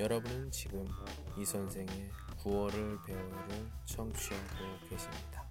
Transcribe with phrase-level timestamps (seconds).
[0.00, 0.88] 여러분은 지금
[1.36, 5.46] 이 선생의 구월을 배우를 청취하고 계십니다.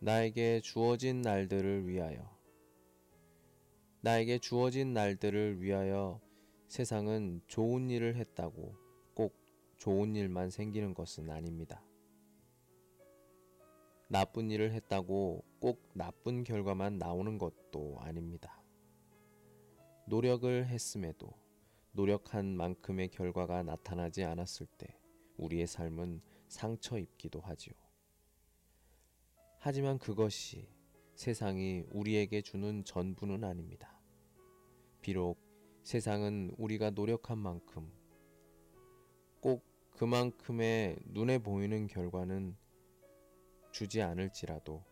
[0.00, 2.30] 나에게 주어진 날들을 위하여
[4.02, 6.20] 나에게 주어진 날들을 위하여
[6.68, 8.74] 세상은 좋은 일을 했다고
[9.14, 9.34] 꼭
[9.78, 11.82] 좋은 일만 생기는 것은 아닙니다.
[14.12, 18.62] 나쁜 일을 했다고 꼭 나쁜 결과만 나오는 것도 아닙니다.
[20.04, 21.32] 노력을 했음에도
[21.92, 25.00] 노력한 만큼의 결과가 나타나지 않았을 때
[25.38, 27.72] 우리의 삶은 상처 입기도 하지요.
[29.56, 30.68] 하지만 그것이
[31.14, 33.98] 세상이 우리에게 주는 전부는 아닙니다.
[35.00, 35.38] 비록
[35.84, 37.90] 세상은 우리가 노력한 만큼
[39.40, 42.60] 꼭 그만큼의 눈에 보이는 결과는
[43.72, 44.84] 주지 않을지라도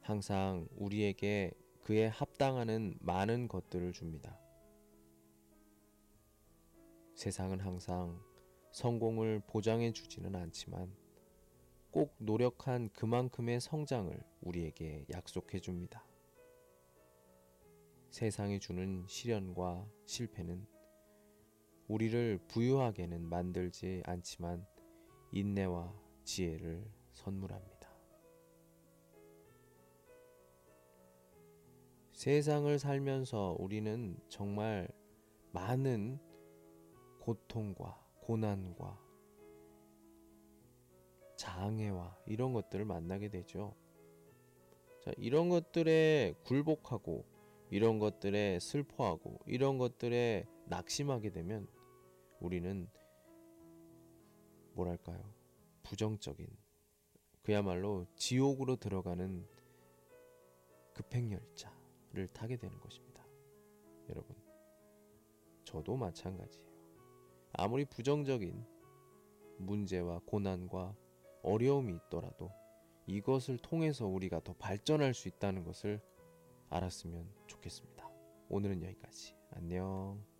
[0.00, 4.38] 항상 우리에게 그에 합당하는 많은 것들을 줍니다.
[7.14, 8.20] 세상은 항상
[8.70, 10.94] 성공을 보장해 주지는 않지만
[11.90, 16.06] 꼭 노력한 그만큼의 성장을 우리에게 약속해 줍니다.
[18.10, 20.66] 세상이 주는 시련과 실패는
[21.88, 24.66] 우리를 부유하게는 만들지 않지만
[25.32, 25.92] 인내와
[26.24, 27.81] 지혜를 선물합니다.
[32.22, 34.86] 세상을 살면서 우리는 정말
[35.50, 36.20] 많은
[37.18, 38.96] 고통과 고난과
[41.34, 43.74] 장애와 이런 것들을 만나게 되죠.
[45.00, 47.24] 자, 이런 것들에 굴복하고
[47.70, 51.66] 이런 것들에 슬퍼하고 이런 것들에 낙심하게 되면
[52.38, 52.88] 우리는
[54.74, 55.28] 뭐랄까요?
[55.82, 56.46] 부정적인
[57.42, 59.44] 그야말로 지옥으로 들어가는
[60.92, 61.81] 급행열차
[62.12, 63.26] 를 타게 되는 것입니다.
[64.10, 64.36] 여러분,
[65.64, 66.66] 저도 마찬가지예요.
[67.54, 68.66] 아무리 부정적인
[69.58, 70.94] 문제와 고난과
[71.42, 72.50] 어려움이 있더라도
[73.06, 76.00] 이것을 통해서 우리가 더 발전할 수 있다는 것을
[76.68, 78.10] 알았으면 좋겠습니다.
[78.48, 79.34] 오늘은 여기까지.
[79.50, 80.31] 안녕.